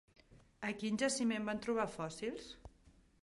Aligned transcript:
A 0.69 0.69
quin 0.83 0.97
jaciment 1.01 1.45
van 1.51 1.61
trobar 1.67 1.87
fòssils? 1.97 2.51